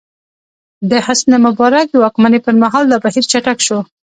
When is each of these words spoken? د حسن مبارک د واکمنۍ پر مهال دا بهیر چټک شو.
د 0.89 0.91
حسن 1.05 1.31
مبارک 1.45 1.85
د 1.91 1.95
واکمنۍ 2.03 2.39
پر 2.45 2.55
مهال 2.63 2.85
دا 2.89 2.97
بهیر 3.05 3.25
چټک 3.31 3.57
شو. 3.65 3.79